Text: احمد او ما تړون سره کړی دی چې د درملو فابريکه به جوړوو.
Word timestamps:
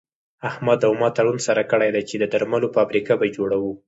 احمد 0.49 0.79
او 0.87 0.93
ما 1.01 1.09
تړون 1.17 1.37
سره 1.47 1.61
کړی 1.71 1.89
دی 1.95 2.01
چې 2.09 2.15
د 2.17 2.23
درملو 2.33 2.67
فابريکه 2.75 3.13
به 3.19 3.25
جوړوو. 3.37 3.71